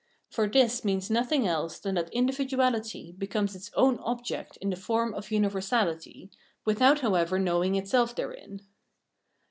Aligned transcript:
For 0.31 0.47
this 0.47 0.83
means 0.83 1.11
nothing 1.11 1.45
else 1.47 1.77
than 1.77 1.93
that 1.93 2.11
individuality 2.11 3.13
becomes 3.19 3.55
its 3.55 3.69
own 3.75 3.99
object 3.99 4.57
in 4.57 4.71
the 4.71 4.75
form 4.75 5.13
of 5.13 5.27
universahty, 5.27 6.31
without 6.65 7.01
however 7.01 7.37
knowing 7.37 7.75
itself 7.75 8.15
therein. 8.15 8.61